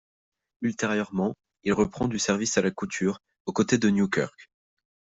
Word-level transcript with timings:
Ultérieurement, 0.63 1.35
il 1.61 1.73
reprend 1.73 2.07
du 2.07 2.17
service 2.17 2.57
à 2.57 2.63
la 2.63 2.71
couture, 2.71 3.19
aux 3.45 3.53
côtés 3.53 3.77
de 3.77 3.87
Newkirk. 3.91 4.49